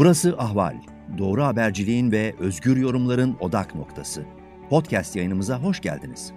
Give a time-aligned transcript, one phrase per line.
[0.00, 0.76] Burası Ahval.
[1.18, 4.24] Doğru haberciliğin ve özgür yorumların odak noktası.
[4.70, 6.32] Podcast yayınımıza hoş geldiniz.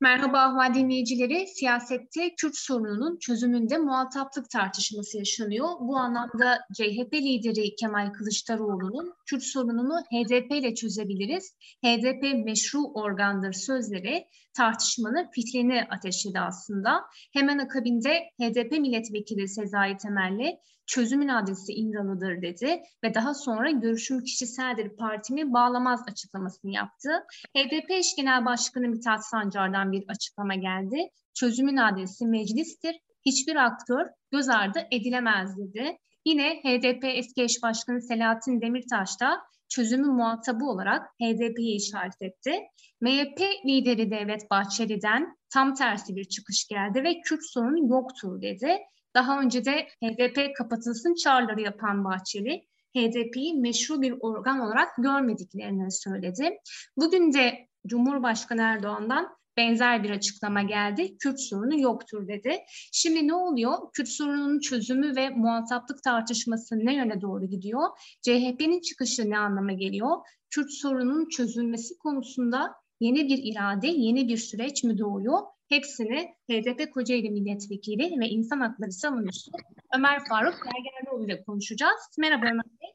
[0.00, 1.46] Merhaba Ahval dinleyicileri.
[1.46, 5.68] Siyasette Kürt sorununun çözümünde muhataplık tartışması yaşanıyor.
[5.80, 11.54] Bu anlamda CHP lideri Kemal Kılıçdaroğlu'nun Kürt sorununu HDP ile çözebiliriz.
[11.84, 17.04] HDP meşru organdır sözleri tartışmanın fitrini ateşledi aslında.
[17.32, 24.96] Hemen akabinde HDP milletvekili Sezai Temelli çözümün adresi İmralı'dır dedi ve daha sonra görüşüm kişiseldir
[24.96, 27.10] partimi bağlamaz açıklamasını yaptı.
[27.56, 31.08] HDP eş genel başkanı Mithat Sancar'dan bir açıklama geldi.
[31.34, 32.96] Çözümün adresi meclistir.
[33.26, 35.96] Hiçbir aktör göz ardı edilemez dedi.
[36.24, 42.60] Yine HDP eski eş başkanı Selahattin Demirtaş da çözümün muhatabı olarak HDP'yi işaret etti.
[43.00, 48.78] MHP lideri Devlet Bahçeli'den tam tersi bir çıkış geldi ve Kürt sorunu yoktur dedi.
[49.14, 56.58] Daha önce de HDP kapatılsın çağrıları yapan Bahçeli, HDP'yi meşru bir organ olarak görmediklerini söyledi.
[56.96, 61.18] Bugün de Cumhurbaşkanı Erdoğan'dan benzer bir açıklama geldi.
[61.18, 62.58] Kürt sorunu yoktur dedi.
[62.92, 63.78] Şimdi ne oluyor?
[63.92, 67.82] Kürt sorununun çözümü ve muhataplık tartışması ne yöne doğru gidiyor?
[68.22, 70.16] CHP'nin çıkışı ne anlama geliyor?
[70.50, 75.38] Kürt sorununun çözülmesi konusunda yeni bir irade, yeni bir süreç mi doğuyor?
[75.68, 79.50] Hepsini HDP Kocaeli Milletvekili ve İnsan Hakları Savunucusu
[79.96, 82.00] Ömer Faruk Gergerlioğlu ile konuşacağız.
[82.18, 82.90] Merhaba Ömer Bey.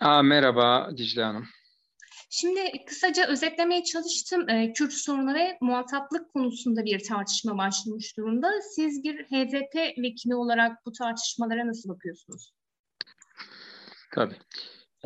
[0.00, 1.44] Aa, merhaba Dicle Hanım.
[2.30, 4.48] Şimdi kısaca özetlemeye çalıştım.
[4.48, 8.52] E, Kürt sorunu ve muhataplık konusunda bir tartışma başlamış durumda.
[8.74, 12.52] Siz bir HDP vekili olarak bu tartışmalara nasıl bakıyorsunuz?
[14.14, 14.36] Tabii.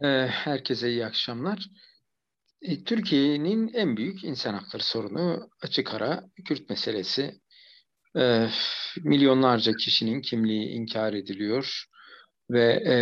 [0.02, 1.68] E, herkese iyi akşamlar.
[2.62, 7.40] E, Türkiye'nin en büyük insan hakları sorunu açık ara Kürt meselesi.
[8.96, 11.84] Milyonlarca kişinin kimliği inkar ediliyor
[12.50, 12.94] ve e,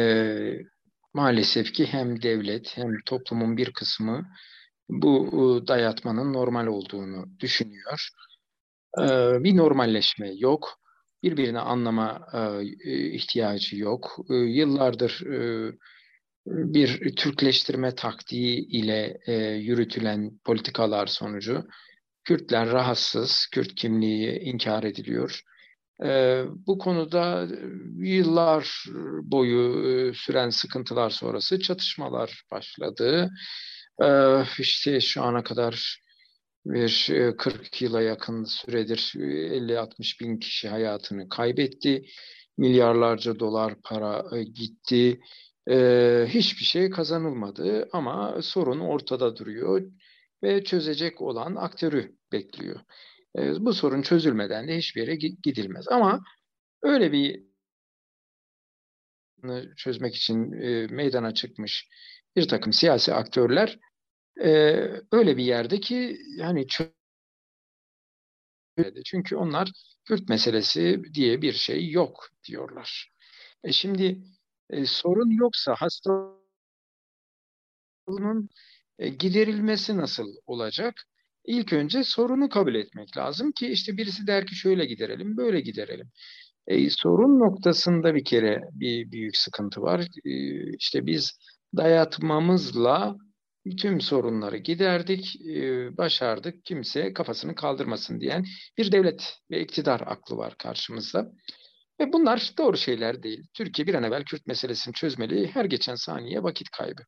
[1.14, 4.26] maalesef ki hem devlet hem toplumun bir kısmı
[4.88, 8.08] bu dayatmanın normal olduğunu düşünüyor.
[8.98, 9.04] E,
[9.44, 10.80] bir normalleşme yok.
[11.22, 12.64] Birbirini anlama e,
[13.10, 14.16] ihtiyacı yok.
[14.28, 15.72] Yıllardır e,
[16.46, 21.64] bir Türkleştirme taktiği ile e, yürütülen politikalar sonucu
[22.24, 25.42] Kürtler rahatsız, Kürt kimliği inkar ediliyor.
[26.04, 27.48] E, bu konuda
[27.98, 28.84] yıllar
[29.22, 33.30] boyu e, süren sıkıntılar sonrası çatışmalar başladı.
[34.02, 34.08] E,
[34.58, 36.00] işte şu ana kadar
[36.66, 42.04] bir 40 yıla yakın süredir 50-60 bin kişi hayatını kaybetti.
[42.58, 45.20] Milyarlarca dolar para gitti
[45.70, 49.82] e, hiçbir şey kazanılmadı ama sorun ortada duruyor
[50.42, 52.80] ve çözecek olan aktörü bekliyor.
[53.36, 55.88] Bu sorun çözülmeden de hiçbir yere gidilmez.
[55.88, 56.20] Ama
[56.82, 57.42] öyle bir
[59.76, 60.50] çözmek için
[60.94, 61.88] meydana çıkmış
[62.36, 63.78] bir takım siyasi aktörler
[65.12, 66.66] öyle bir yerde ki yani
[69.04, 69.70] çünkü onlar
[70.04, 73.12] Kürt meselesi diye bir şey yok diyorlar.
[73.64, 74.22] E şimdi
[74.70, 76.40] e, sorun yoksa hastanın
[78.98, 80.94] e, giderilmesi nasıl olacak?
[81.44, 86.10] İlk önce sorunu kabul etmek lazım ki işte birisi der ki şöyle giderelim, böyle giderelim.
[86.66, 90.00] E, sorun noktasında bir kere bir büyük sıkıntı var.
[90.24, 90.32] E,
[90.76, 91.38] işte biz
[91.76, 93.16] dayatmamızla
[93.78, 98.44] tüm sorunları giderdik, e, başardık, kimse kafasını kaldırmasın diyen
[98.78, 101.32] bir devlet ve iktidar aklı var karşımızda.
[102.00, 103.42] Ve bunlar doğru şeyler değil.
[103.54, 105.46] Türkiye bir an evvel Kürt meselesini çözmeli.
[105.46, 107.02] Her geçen saniye vakit kaybı.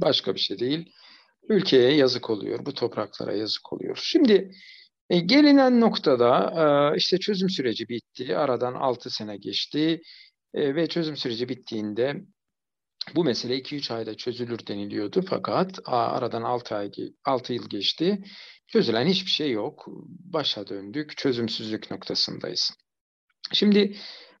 [0.00, 0.92] Başka bir şey değil.
[1.48, 2.66] Ülkeye yazık oluyor.
[2.66, 3.98] Bu topraklara yazık oluyor.
[4.02, 4.50] Şimdi
[5.10, 6.52] e, gelinen noktada
[6.94, 8.36] e, işte çözüm süreci bitti.
[8.36, 10.02] Aradan 6 sene geçti.
[10.54, 12.24] E, ve çözüm süreci bittiğinde
[13.14, 15.22] bu mesele 2-3 ayda çözülür deniliyordu.
[15.28, 16.90] Fakat aradan 6, ay,
[17.24, 18.24] 6 yıl geçti.
[18.68, 19.86] Çözülen hiçbir şey yok.
[20.08, 21.16] Başa döndük.
[21.16, 22.70] Çözümsüzlük noktasındayız.
[23.52, 23.96] Şimdi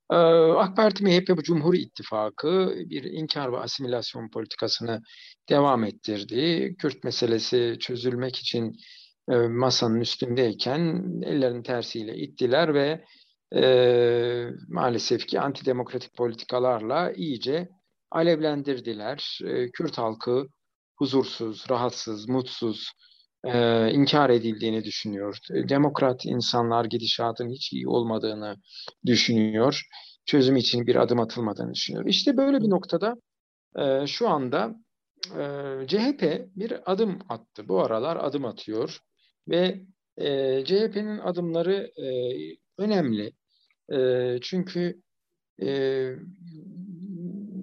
[0.08, 5.02] AK Parti MHP Cumhur İttifakı bir inkar ve asimilasyon politikasını
[5.48, 6.74] devam ettirdi.
[6.78, 8.76] Kürt meselesi çözülmek için
[9.48, 13.04] masanın üstündeyken ellerin tersiyle ittiler ve
[14.68, 17.68] maalesef ki antidemokratik politikalarla iyice
[18.10, 19.38] alevlendirdiler.
[19.72, 20.46] Kürt halkı
[20.96, 22.90] huzursuz, rahatsız, mutsuz,
[23.44, 25.38] e, inkar edildiğini düşünüyor.
[25.50, 28.56] Demokrat insanlar gidişatın hiç iyi olmadığını
[29.06, 29.82] düşünüyor.
[30.26, 32.06] Çözüm için bir adım atılmadığını düşünüyor.
[32.06, 33.14] İşte böyle bir noktada
[33.78, 34.74] e, şu anda
[35.26, 35.42] e,
[35.86, 37.68] CHP bir adım attı.
[37.68, 38.98] Bu aralar adım atıyor
[39.48, 39.80] ve
[40.16, 42.06] e, CHP'nin adımları e,
[42.78, 43.32] önemli.
[43.92, 45.02] E, çünkü
[45.62, 46.10] e,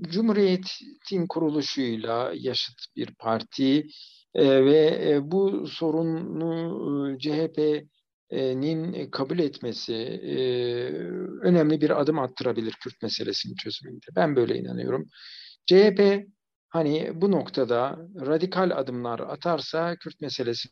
[0.02, 3.88] Cumhuriyet'in kuruluşuyla yaşıt bir parti
[4.36, 9.94] e, ve e, bu sorunu e, CHP'nin kabul etmesi
[10.24, 10.38] e,
[11.42, 14.06] önemli bir adım attırabilir Kürt meselesinin çözümünde.
[14.16, 15.10] Ben böyle inanıyorum.
[15.66, 16.28] CHP
[16.70, 20.70] hani bu noktada radikal adımlar atarsa Kürt meselesi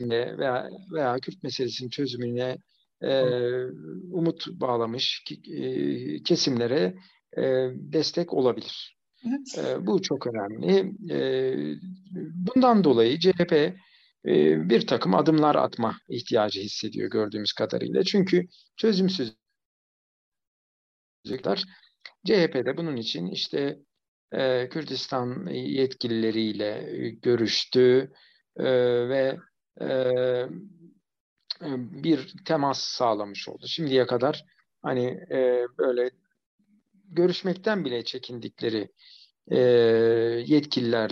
[0.00, 2.56] veya, veya Kürt meselesinin çözümüne
[3.02, 3.24] e,
[4.10, 6.94] umut bağlamış e, kesimlere
[7.36, 7.42] e,
[7.74, 8.99] destek olabilir.
[9.58, 10.94] E, bu çok önemli.
[11.12, 11.18] E,
[12.34, 13.74] bundan dolayı CHP e,
[14.70, 18.04] bir takım adımlar atma ihtiyacı hissediyor gördüğümüz kadarıyla.
[18.04, 18.46] Çünkü
[18.76, 19.36] çözümsüzlükler
[22.26, 23.78] CHP'de bunun için işte
[24.32, 26.90] e, Kürdistan yetkilileriyle
[27.22, 28.12] görüştü
[28.56, 28.64] e,
[29.08, 29.36] ve
[29.80, 29.88] e,
[32.02, 33.64] bir temas sağlamış oldu.
[33.66, 34.44] Şimdiye kadar
[34.82, 36.10] hani e, böyle
[37.10, 38.88] görüşmekten bile çekindikleri
[39.50, 39.58] e,
[40.46, 41.10] yetkililer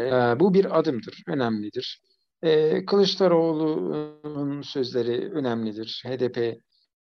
[0.00, 2.02] e, bu bir adımdır, önemlidir.
[2.42, 6.02] E, Kılıçdaroğlu'nun sözleri önemlidir.
[6.06, 6.38] HDP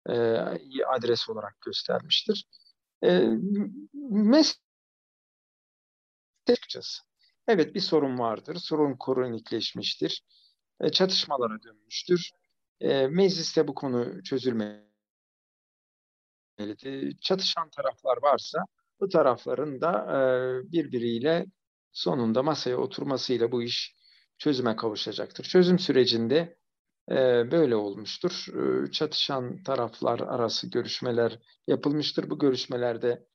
[0.09, 0.15] e,
[0.87, 2.45] adres olarak göstermiştir.
[3.05, 3.29] E,
[4.11, 4.67] mesele
[7.49, 8.57] Evet bir sorun vardır.
[8.57, 10.23] Sorun kronikleşmiştir.
[10.81, 12.31] E, çatışmalara dönmüştür.
[12.81, 14.23] E, mecliste bu konu
[16.57, 17.19] çözülmelidir.
[17.21, 18.59] Çatışan taraflar varsa
[19.01, 20.19] bu tarafların da e,
[20.73, 21.47] birbiriyle
[21.93, 23.95] sonunda masaya oturmasıyla bu iş
[24.39, 25.45] çözüme kavuşacaktır.
[25.45, 26.57] Çözüm sürecinde
[27.51, 28.47] böyle olmuştur.
[28.93, 32.31] Çatışan taraflar arası görüşmeler yapılmıştır.
[32.31, 33.27] Bu görüşmelerde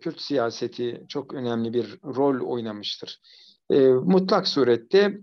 [0.00, 3.20] Kürt siyaseti çok önemli bir rol oynamıştır.
[4.04, 5.18] Mutlak surette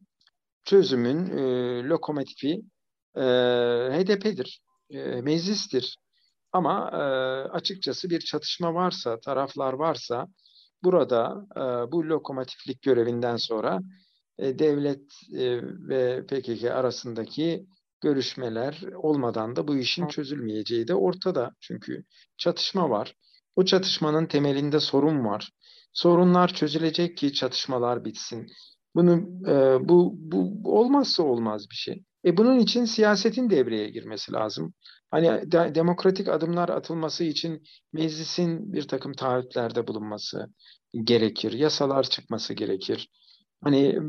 [0.65, 2.61] çözümün e, lokomotifi
[3.15, 3.21] e,
[3.91, 5.97] HDP'dir, e, meclistir.
[6.51, 6.97] Ama e,
[7.49, 10.27] açıkçası bir çatışma varsa, taraflar varsa
[10.83, 13.79] burada e, bu lokomotiflik görevinden sonra
[14.39, 15.01] e, devlet
[15.33, 17.65] e, ve PKK arasındaki
[18.01, 21.51] görüşmeler olmadan da bu işin çözülmeyeceği de ortada.
[21.59, 22.03] Çünkü
[22.37, 23.15] çatışma var.
[23.57, 25.51] Bu çatışmanın temelinde sorun var.
[25.93, 28.47] Sorunlar çözülecek ki çatışmalar bitsin.
[28.95, 29.11] Bunu
[29.47, 32.03] e, bu, bu olmazsa olmaz bir şey.
[32.27, 34.73] E bunun için siyasetin devreye girmesi lazım.
[35.11, 37.63] Hani de, demokratik adımlar atılması için
[37.93, 40.47] meclisin bir takım taahhütlerde bulunması
[41.03, 41.51] gerekir.
[41.51, 43.09] Yasalar çıkması gerekir.
[43.63, 43.99] Hani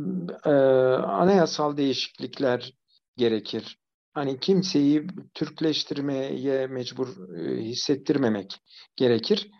[0.44, 2.72] e, anayasal değişiklikler
[3.16, 3.78] gerekir.
[4.14, 8.56] Hani kimseyi Türkleştirmeye mecbur e, hissettirmemek
[8.96, 9.50] gerekir.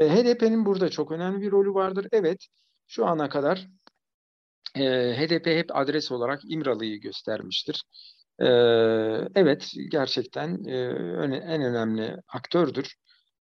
[0.00, 2.06] E, HDP'nin burada çok önemli bir rolü vardır.
[2.12, 2.46] Evet,
[2.86, 3.68] şu ana kadar
[4.76, 7.84] e, HDP hep adres olarak İmralı'yı göstermiştir.
[8.40, 8.46] E,
[9.34, 10.76] evet, gerçekten e,
[11.36, 12.94] en önemli aktördür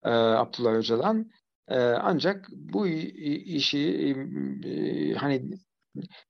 [0.05, 1.31] e, Abdullah Öcalan.
[1.67, 4.15] E, ancak bu işi
[4.65, 5.51] e, hani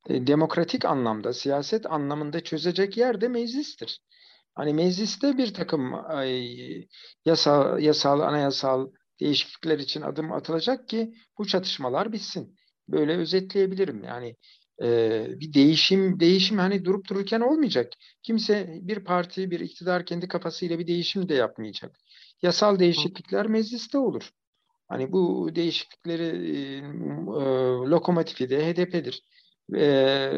[0.09, 3.99] e, demokratik anlamda, siyaset anlamında çözecek yer de meclistir.
[4.55, 6.87] Hani mecliste bir takım ay,
[7.25, 12.55] yasal, yasal, anayasal değişiklikler için adım atılacak ki bu çatışmalar bitsin.
[12.87, 14.03] Böyle özetleyebilirim.
[14.03, 14.35] Yani
[14.83, 17.93] e, bir değişim değişim hani durup dururken olmayacak.
[18.23, 21.99] Kimse bir parti bir iktidar kendi kafasıyla bir değişim de yapmayacak.
[22.41, 24.31] Yasal değişiklikler mecliste olur.
[24.87, 26.81] Hani bu değişiklikleri e, e,
[27.89, 29.23] lokomotifi de HDP'dir.
[29.75, 30.31] E,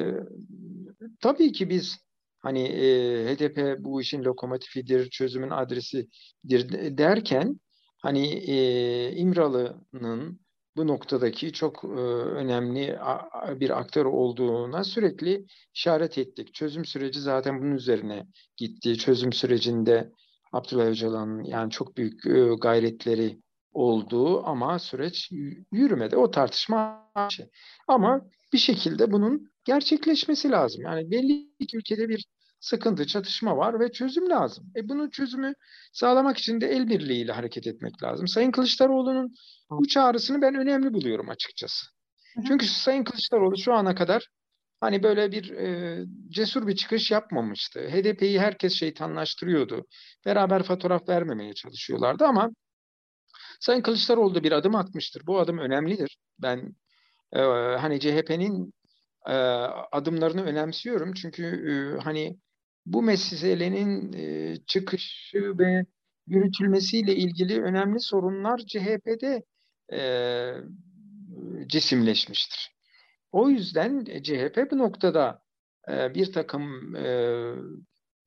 [1.21, 1.97] tabii ki biz
[2.39, 7.59] hani e, HDP bu işin lokomotifidir, çözümün adresidir derken
[8.01, 10.42] hani e, İmralı'nın
[10.77, 11.83] bu noktadaki çok
[12.35, 12.99] önemli
[13.59, 16.53] bir aktör olduğuna sürekli işaret ettik.
[16.53, 18.27] Çözüm süreci zaten bunun üzerine
[18.57, 18.97] gitti.
[18.97, 20.11] Çözüm sürecinde
[20.51, 22.21] Abdullah Öcalan'ın yani çok büyük
[22.61, 23.39] gayretleri
[23.73, 25.31] olduğu ama süreç
[25.71, 26.17] yürümedi.
[26.17, 27.45] O tartışma şey.
[27.87, 28.21] Ama
[28.53, 30.81] bir şekilde bunun gerçekleşmesi lazım.
[30.81, 32.25] Yani belli ki ülkede bir
[32.63, 34.72] sıkıntı, çatışma var ve çözüm lazım.
[34.75, 35.53] E bunun çözümü
[35.93, 38.27] sağlamak için de el birliğiyle hareket etmek lazım.
[38.27, 39.36] Sayın Kılıçdaroğlu'nun
[39.70, 41.86] bu çağrısını ben önemli buluyorum açıkçası.
[42.48, 44.27] Çünkü Sayın Kılıçdaroğlu şu ana kadar
[44.79, 47.79] hani böyle bir e, cesur bir çıkış yapmamıştı.
[47.79, 49.86] HDP'yi herkes şeytanlaştırıyordu.
[50.25, 52.50] Beraber fotoğraf vermemeye çalışıyorlardı ama
[53.60, 55.27] Sayın Kılıçdaroğlu da bir adım atmıştır.
[55.27, 56.17] Bu adım önemlidir.
[56.39, 56.75] Ben
[57.34, 57.39] e,
[57.79, 58.74] hani CHP'nin
[59.27, 59.34] e,
[59.91, 61.13] adımlarını önemsiyorum.
[61.13, 62.38] Çünkü e, hani
[62.85, 65.85] bu meselenin e, çıkışı ve
[66.27, 69.43] yürütülmesiyle ilgili önemli sorunlar CHP'de
[69.93, 69.99] e,
[71.67, 72.75] cisimleşmiştir.
[73.31, 75.43] O yüzden CHP bu noktada
[75.89, 77.05] e, bir takım e,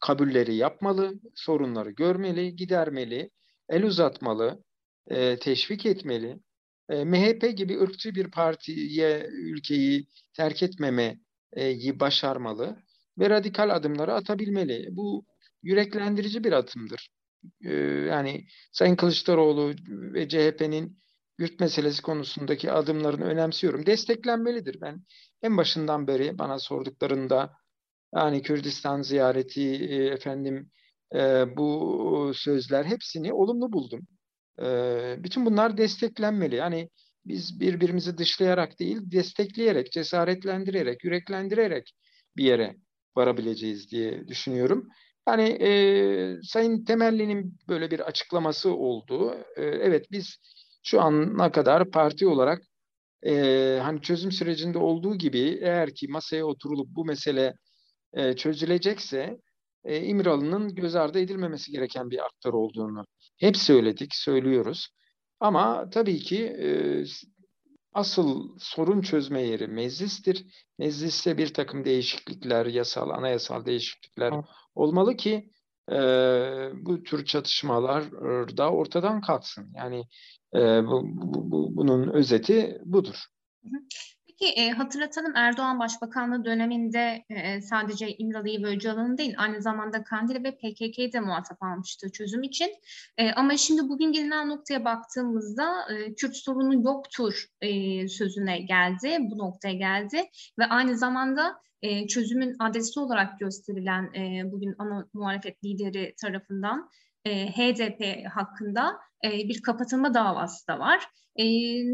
[0.01, 3.31] kabulleri yapmalı, sorunları görmeli, gidermeli,
[3.69, 4.65] el uzatmalı,
[5.09, 6.41] e, teşvik etmeli.
[6.91, 12.86] E, MHP gibi ırkçı bir partiye ülkeyi terk etmemeyi başarmalı
[13.19, 14.89] ve radikal adımları atabilmeli.
[14.91, 15.25] Bu
[15.63, 17.09] yüreklendirici bir atımdır.
[17.65, 17.73] E,
[18.09, 20.99] yani Sayın Kılıçdaroğlu ve CHP'nin
[21.39, 23.87] yurt meselesi konusundaki adımlarını önemsiyorum.
[23.87, 24.81] Desteklenmelidir.
[24.81, 25.05] Ben
[25.43, 27.53] en başından beri bana sorduklarında
[28.15, 30.71] yani Kürdistan ziyareti e, efendim
[31.15, 34.07] e, bu sözler hepsini olumlu buldum.
[34.63, 34.67] E,
[35.19, 36.55] bütün bunlar desteklenmeli.
[36.55, 36.91] Yani
[37.27, 41.93] biz birbirimizi dışlayarak değil, destekleyerek, cesaretlendirerek, yüreklendirerek
[42.37, 42.77] bir yere
[43.17, 44.89] varabileceğiz diye düşünüyorum.
[45.29, 45.71] Yani e,
[46.43, 49.35] Sayın Temelli'nin böyle bir açıklaması oldu.
[49.57, 50.37] E, evet biz
[50.83, 52.63] şu ana kadar parti olarak
[53.27, 57.55] e, hani çözüm sürecinde olduğu gibi eğer ki masaya oturulup bu mesele
[58.13, 59.41] e, çözülecekse
[59.85, 63.05] e, İmralı'nın göz ardı edilmemesi gereken bir aktör olduğunu
[63.39, 64.89] hep söyledik, söylüyoruz.
[65.41, 67.05] Ama tabii ki e,
[67.97, 70.47] asıl sorun çözme yeri meclistir.
[70.79, 74.35] Mecliste bir takım değişiklikler, yasal, anayasal değişiklikler
[74.75, 75.51] olmalı ki
[75.91, 75.97] e,
[76.75, 78.13] bu tür çatışmalar
[78.57, 79.73] da ortadan kalksın.
[79.77, 80.05] Yani
[80.55, 83.27] e, bu, bu, bu, bunun özeti budur.
[84.41, 90.45] Peki e, hatırlatalım Erdoğan Başbakanlığı döneminde e, sadece İmralı'yı ve Öcalan'ı değil aynı zamanda Kandil
[90.45, 92.69] ve PKK'yı de muhatap almıştı çözüm için.
[93.19, 99.39] E, ama şimdi bugün gelinen noktaya baktığımızda e, Kürt sorunu yoktur e, sözüne geldi, bu
[99.39, 100.23] noktaya geldi
[100.59, 106.91] ve aynı zamanda e, çözümün adresi olarak gösterilen e, bugün ana muhalefet lideri tarafından
[107.25, 111.05] e, HDP hakkında e, bir kapatılma davası da var.
[111.37, 111.45] E,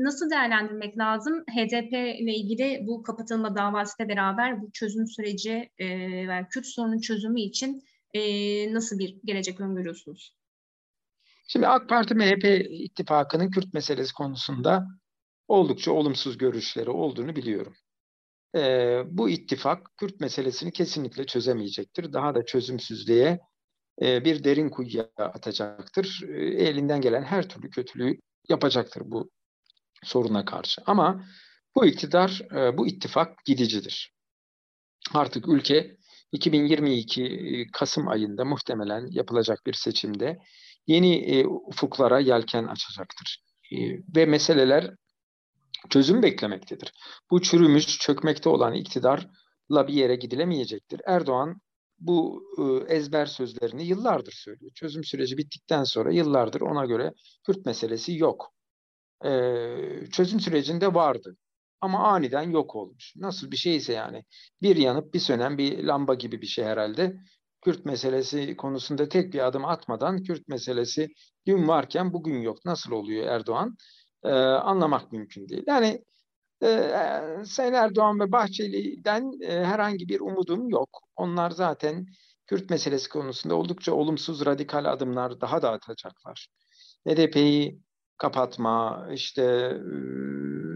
[0.04, 1.44] nasıl değerlendirmek lazım?
[1.50, 5.88] HDP ile ilgili bu kapatılma davası ile beraber bu çözüm süreci e,
[6.28, 7.82] ve Kürt sorunun çözümü için
[8.14, 8.20] e,
[8.74, 10.36] nasıl bir gelecek öngörüyorsunuz?
[11.48, 14.86] Şimdi AK Parti MHP ittifakının Kürt meselesi konusunda
[15.48, 17.74] oldukça olumsuz görüşleri olduğunu biliyorum.
[18.56, 22.12] Ee, bu ittifak Kürt meselesini kesinlikle çözemeyecektir.
[22.12, 23.40] Daha da çözümsüzlüğe
[24.00, 26.20] bir derin kuyuya atacaktır.
[26.28, 28.18] E, elinden gelen her türlü kötülüğü
[28.48, 29.30] yapacaktır bu
[30.04, 30.82] soruna karşı.
[30.86, 31.24] Ama
[31.74, 34.12] bu iktidar, e, bu ittifak gidicidir.
[35.14, 35.96] Artık ülke
[36.32, 40.38] 2022 Kasım ayında muhtemelen yapılacak bir seçimde
[40.86, 43.42] yeni ufuklara yelken açacaktır.
[44.16, 44.94] Ve meseleler
[45.90, 46.92] çözüm beklemektedir.
[47.30, 51.00] Bu çürümüş, çökmekte olan iktidarla bir yere gidilemeyecektir.
[51.06, 51.60] Erdoğan
[52.06, 54.72] bu e, ezber sözlerini yıllardır söylüyor.
[54.74, 57.12] Çözüm süreci bittikten sonra yıllardır ona göre
[57.46, 58.52] Kürt meselesi yok.
[60.12, 61.36] Çözüm sürecinde vardı.
[61.80, 63.12] Ama aniden yok olmuş.
[63.16, 64.24] Nasıl bir şeyse yani.
[64.62, 67.16] Bir yanıp bir sönen bir lamba gibi bir şey herhalde.
[67.64, 71.08] Kürt meselesi konusunda tek bir adım atmadan Kürt meselesi
[71.46, 72.64] dün varken bugün yok.
[72.64, 73.76] Nasıl oluyor Erdoğan?
[74.24, 75.64] Ee, anlamak mümkün değil.
[75.66, 76.04] Yani
[76.62, 81.00] ee, Sayın Erdoğan ve Bahçeli'den e, herhangi bir umudum yok.
[81.16, 82.06] Onlar zaten
[82.46, 86.48] Kürt meselesi konusunda oldukça olumsuz radikal adımlar daha da atacaklar.
[87.08, 87.80] HDP'yi
[88.18, 89.42] kapatma, işte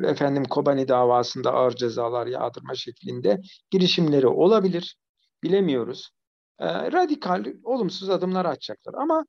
[0.04, 3.40] e, efendim Kobani davasında ağır cezalar yağdırma şeklinde
[3.70, 4.96] girişimleri olabilir.
[5.42, 6.10] Bilemiyoruz.
[6.58, 8.94] E, radikal, olumsuz adımlar atacaklar.
[8.94, 9.24] Ama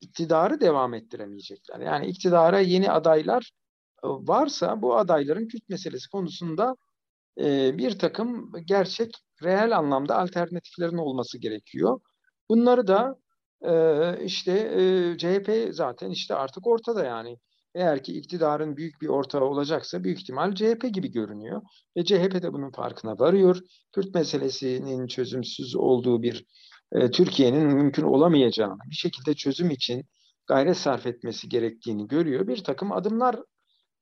[0.00, 1.80] iktidarı devam ettiremeyecekler.
[1.80, 3.50] Yani iktidara yeni adaylar
[4.02, 6.76] varsa bu adayların Kürt meselesi konusunda
[7.40, 12.00] e, bir takım gerçek, reel anlamda alternatiflerin olması gerekiyor.
[12.50, 13.18] Bunları da
[13.62, 17.38] e, işte e, CHP zaten işte artık ortada yani.
[17.74, 21.62] Eğer ki iktidarın büyük bir ortağı olacaksa büyük ihtimal CHP gibi görünüyor.
[21.96, 23.58] Ve CHP de bunun farkına varıyor.
[23.92, 26.46] Kürt meselesinin çözümsüz olduğu bir
[26.92, 30.04] e, Türkiye'nin mümkün olamayacağını, bir şekilde çözüm için
[30.46, 32.46] gayret sarf etmesi gerektiğini görüyor.
[32.46, 33.36] Bir takım adımlar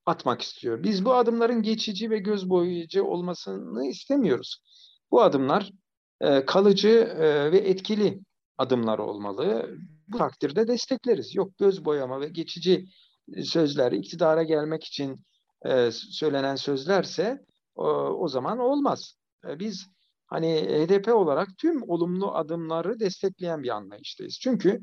[0.06, 0.82] atmak istiyor.
[0.82, 4.62] Biz bu adımların geçici ve göz boyayıcı olmasını istemiyoruz.
[5.10, 5.72] Bu adımlar
[6.20, 8.20] e, kalıcı e, ve etkili
[8.58, 9.70] adımlar olmalı.
[10.08, 11.34] Bu takdirde destekleriz.
[11.34, 12.86] Yok göz boyama ve geçici
[13.42, 15.26] sözler iktidara gelmek için
[15.66, 17.44] e, söylenen sözlerse
[17.75, 19.14] o, o zaman olmaz.
[19.48, 19.86] E, biz
[20.26, 24.38] hani HDP olarak tüm olumlu adımları destekleyen bir anlayıştayız.
[24.40, 24.80] Çünkü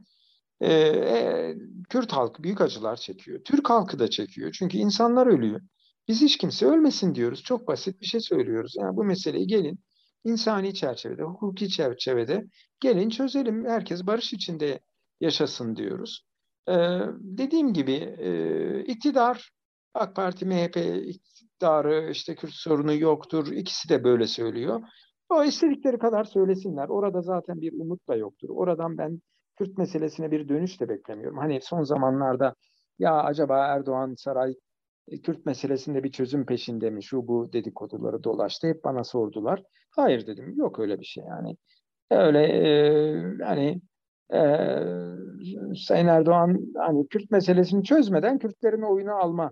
[0.61, 1.55] e,
[1.89, 3.39] Kürt halkı büyük acılar çekiyor.
[3.45, 4.51] Türk halkı da çekiyor.
[4.59, 5.61] Çünkü insanlar ölüyor.
[6.07, 7.43] Biz hiç kimse ölmesin diyoruz.
[7.43, 8.73] Çok basit bir şey söylüyoruz.
[8.79, 9.79] Yani bu meseleyi gelin
[10.23, 12.45] insani çerçevede, hukuki çerçevede
[12.79, 13.65] gelin çözelim.
[13.65, 14.79] Herkes barış içinde
[15.21, 16.25] yaşasın diyoruz.
[16.69, 19.51] Ee, dediğim gibi e, iktidar
[19.93, 23.47] AK Parti, MHP iktidarı işte Kürt sorunu yoktur.
[23.51, 24.81] İkisi de böyle söylüyor.
[25.29, 26.87] O istedikleri kadar söylesinler.
[26.89, 28.49] Orada zaten bir umut da yoktur.
[28.49, 29.21] Oradan ben
[29.55, 31.37] Kürt meselesine bir dönüş de beklemiyorum.
[31.37, 32.55] Hani son zamanlarda
[32.99, 34.55] ya acaba Erdoğan saray
[35.07, 37.03] e, Kürt meselesinde bir çözüm peşinde mi?
[37.03, 38.67] Şu bu dedikoduları dolaştı.
[38.67, 39.63] Hep bana sordular.
[39.91, 40.53] Hayır dedim.
[40.55, 41.57] Yok öyle bir şey yani.
[42.11, 43.81] Öyle e, hani
[44.33, 44.39] e,
[45.75, 49.51] Sayın Erdoğan hani Kürt meselesini çözmeden Kürtlerin oyunu alma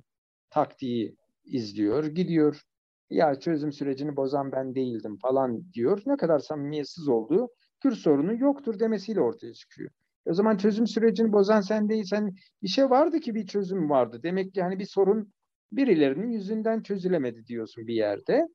[0.50, 1.16] taktiği
[1.46, 2.06] izliyor.
[2.06, 2.62] Gidiyor
[3.10, 6.02] ya çözüm sürecini bozan ben değildim falan diyor.
[6.06, 7.50] Ne kadar samimiyetsiz olduğu
[7.82, 9.92] Kürt sorunu yoktur demesiyle ortaya çıkıyor.
[10.26, 14.20] O zaman çözüm sürecini bozan sen değilsen bir şey vardı ki bir çözüm vardı.
[14.24, 15.34] Demek ki hani bir sorun
[15.72, 18.48] birilerinin yüzünden çözülemedi diyorsun bir yerde.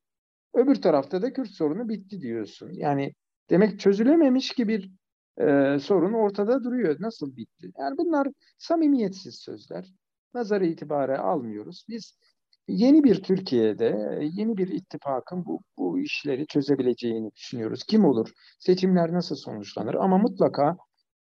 [0.53, 2.69] Öbür tarafta da Kürt sorunu bitti diyorsun.
[2.73, 3.13] Yani
[3.49, 4.91] demek çözülememiş ki bir
[5.37, 6.95] e, sorun ortada duruyor.
[6.99, 7.71] Nasıl bitti?
[7.79, 9.93] Yani bunlar samimiyetsiz sözler.
[10.33, 11.85] Nazara itibare almıyoruz.
[11.89, 12.17] Biz
[12.67, 17.83] yeni bir Türkiye'de, yeni bir ittifakın bu, bu işleri çözebileceğini düşünüyoruz.
[17.83, 18.29] Kim olur?
[18.59, 19.93] Seçimler nasıl sonuçlanır?
[19.93, 20.77] Ama mutlaka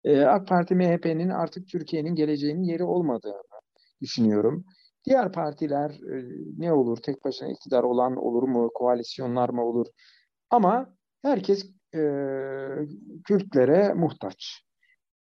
[0.04, 3.42] e, AK Parti MHP'nin artık Türkiye'nin geleceğinin yeri olmadığını
[4.02, 4.66] düşünüyorum.
[5.06, 6.26] Diğer partiler e,
[6.58, 6.98] ne olur?
[6.98, 8.72] Tek başına iktidar olan olur mu?
[8.74, 9.88] Koalisyonlar mı olur?
[10.50, 12.00] Ama herkes e,
[13.24, 14.64] Kürtlere muhtaç.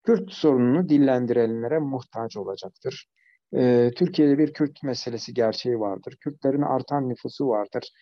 [0.02, 3.06] Kürt sorununu dillendirenlere muhtaç olacaktır.
[3.56, 6.16] E, Türkiye'de bir Kürt meselesi gerçeği vardır.
[6.20, 7.92] Kürtlerin artan nüfusu vardır.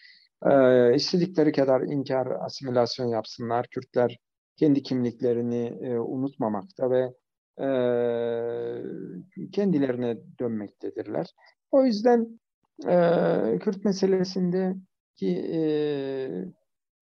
[0.47, 3.67] E, istedikleri kadar inkar, asimilasyon yapsınlar.
[3.71, 4.19] Kürtler
[4.57, 7.13] kendi kimliklerini e, unutmamakta ve
[7.59, 7.69] e,
[9.53, 11.27] kendilerine dönmektedirler.
[11.71, 12.41] O yüzden
[12.87, 14.75] e, Kürt meselesinde
[15.17, 15.61] ki e,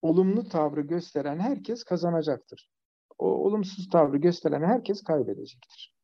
[0.01, 2.69] olumlu tavrı gösteren herkes kazanacaktır.
[3.17, 5.96] O olumsuz tavrı gösteren herkes kaybedecektir.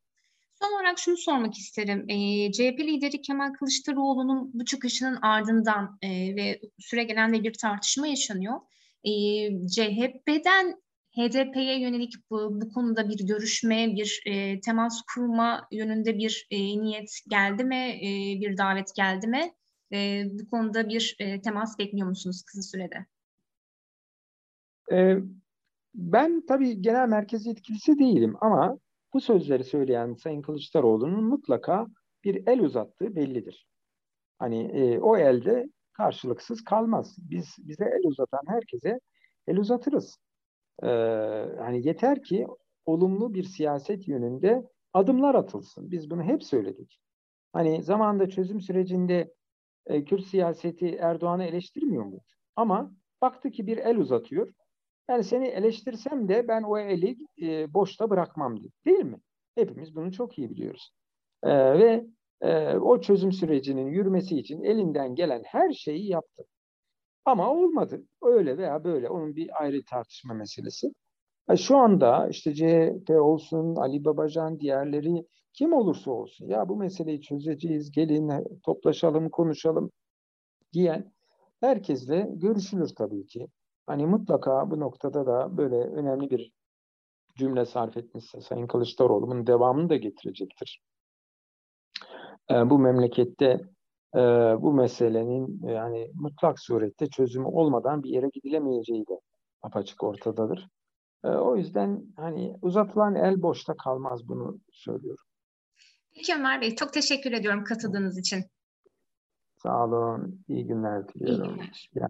[0.64, 2.06] Son olarak şunu sormak isterim.
[2.10, 8.08] E, CHP lideri Kemal Kılıçdaroğlu'nun bu çıkışının ardından e, ve süre gelen de bir tartışma
[8.08, 8.60] yaşanıyor.
[9.04, 9.12] E,
[9.68, 10.84] CHP'den
[11.18, 17.12] HDP'ye yönelik bu, bu konuda bir görüşme, bir e, temas kurma yönünde bir e, niyet
[17.30, 19.54] geldi mi, e, bir davet geldi mi?
[19.94, 23.06] E, bu konuda bir e, temas bekliyor musunuz kısa sürede?
[24.92, 25.18] E,
[25.96, 28.80] ben tabii genel merkez yetkilisi değilim ama
[29.14, 31.88] bu sözleri söyleyen Sayın Kılıçdaroğlu'nun mutlaka
[32.24, 33.68] bir el uzattığı bellidir.
[34.40, 37.16] Hani e, o elde karşılıksız kalmaz.
[37.20, 39.00] Biz bize el uzatan herkese
[39.48, 40.18] el uzatırız.
[40.84, 40.88] Ee,
[41.60, 42.48] hani yeter ki
[42.86, 45.92] olumlu bir siyaset yönünde adımlar atılsın.
[45.92, 47.00] Biz bunu hep söyledik.
[47.54, 49.34] Hani zamanında çözüm sürecinde
[49.86, 52.20] e, Kürt siyaseti Erdoğan'ı eleştirmiyor mu?
[52.56, 54.54] Ama baktı ki bir el uzatıyor.
[55.10, 58.70] Yani seni eleştirsem de ben o eli e, boşta bırakmam diye.
[58.86, 59.20] Değil mi?
[59.56, 60.92] Hepimiz bunu çok iyi biliyoruz.
[61.44, 62.06] E, ve
[62.42, 66.46] e, o çözüm sürecinin yürümesi için elinden gelen her şeyi yaptı.
[67.26, 68.04] Ama olmadı.
[68.22, 69.10] Öyle veya böyle.
[69.10, 70.94] Onun bir ayrı tartışma meselesi.
[71.58, 77.92] Şu anda işte CHP olsun, Ali Babacan, diğerleri kim olursa olsun ya bu meseleyi çözeceğiz,
[77.92, 78.32] gelin
[78.64, 79.92] toplaşalım, konuşalım
[80.74, 81.14] diyen
[81.60, 83.48] herkesle görüşülür tabii ki.
[83.88, 86.52] Hani mutlaka bu noktada da böyle önemli bir
[87.36, 90.82] cümle sarf etmişse Sayın Kılıçdaroğlu bunun devamını da getirecektir.
[92.52, 93.62] Ee, bu memlekette
[94.16, 94.20] e,
[94.62, 99.20] bu meselenin yani mutlak surette çözümü olmadan bir yere gidilemeyeceği de
[99.62, 100.68] apaçık ortadadır.
[101.24, 105.26] E, o yüzden hani uzatılan el boşta kalmaz bunu söylüyorum.
[106.16, 108.44] Peki Ömer Bey çok teşekkür ediyorum katıldığınız için.
[109.56, 110.44] Sağ olun.
[110.48, 111.56] İyi günler diliyorum.
[111.56, 112.10] İyi günler.